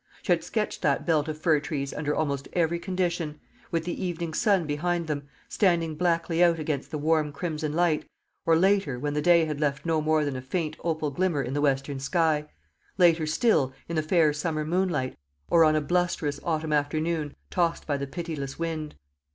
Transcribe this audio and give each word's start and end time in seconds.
She 0.23 0.31
had 0.31 0.43
sketched 0.43 0.81
that 0.81 1.05
belt 1.05 1.27
of 1.27 1.37
fir 1.37 1.59
trees 1.59 1.93
under 1.93 2.15
almost 2.15 2.47
every 2.53 2.79
condition 2.79 3.39
with 3.69 3.85
the 3.85 4.03
evening 4.03 4.33
sun 4.33 4.65
behind 4.65 5.05
them, 5.05 5.27
standing 5.47 5.95
blackly 5.95 6.41
out 6.41 6.57
against 6.57 6.89
the 6.89 6.97
warm 6.97 7.31
crimson 7.31 7.73
light; 7.73 8.05
or 8.43 8.55
later, 8.55 8.97
when 8.97 9.13
the 9.13 9.21
day 9.21 9.45
had 9.45 9.61
left 9.61 9.85
no 9.85 10.01
more 10.01 10.25
than 10.25 10.35
a 10.35 10.41
faint 10.41 10.75
opal 10.83 11.11
glimmer 11.11 11.43
in 11.43 11.53
the 11.53 11.61
western 11.61 11.99
sky; 11.99 12.45
later 12.97 13.27
still, 13.27 13.73
in 13.87 13.95
the 13.95 14.01
fair 14.01 14.33
summer 14.33 14.65
moonlight, 14.65 15.15
or 15.51 15.63
en 15.65 15.75
a 15.75 15.81
blusterous 15.81 16.39
autumn 16.43 16.73
afternoon, 16.73 17.35
tossed 17.51 17.85
by 17.85 17.95
the 17.95 18.07
pitiless 18.07 18.57
wind. 18.57 18.95